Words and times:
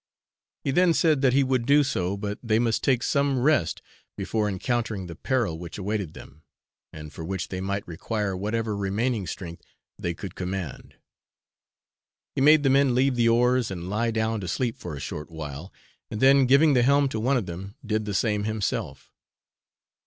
He 0.63 0.71
then 0.71 0.95
said 0.95 1.21
that 1.21 1.33
he 1.33 1.43
would 1.43 1.67
do 1.67 1.83
so, 1.83 2.17
but 2.17 2.39
they 2.41 2.57
must 2.57 2.83
take 2.83 3.03
some 3.03 3.37
rest 3.39 3.83
before 4.17 4.49
encountering 4.49 5.05
the 5.05 5.13
peril 5.15 5.59
which 5.59 5.77
awaited 5.77 6.15
them, 6.15 6.41
and 6.91 7.13
for 7.13 7.23
which 7.23 7.49
they 7.49 7.61
might 7.61 7.87
require 7.87 8.35
whatever 8.35 8.75
remaining 8.75 9.27
strength 9.27 9.61
they 9.99 10.15
could 10.15 10.33
command. 10.33 10.95
He 12.33 12.41
made 12.41 12.63
the 12.63 12.69
men 12.71 12.95
leave 12.95 13.13
the 13.15 13.29
oars 13.29 13.69
and 13.69 13.91
lie 13.91 14.09
down 14.09 14.41
to 14.41 14.47
sleep 14.47 14.75
for 14.75 14.95
a 14.95 14.99
short 14.99 15.29
time, 15.29 15.67
and 16.09 16.19
then, 16.19 16.47
giving 16.47 16.73
the 16.73 16.81
helm 16.81 17.07
to 17.09 17.19
one 17.19 17.37
of 17.37 17.45
them, 17.45 17.75
did 17.85 18.05
the 18.05 18.15
same 18.15 18.45
himself. 18.45 19.13